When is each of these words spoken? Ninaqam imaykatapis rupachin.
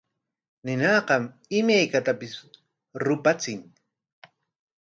Ninaqam 0.65 1.23
imaykatapis 1.59 2.33
rupachin. 3.03 3.59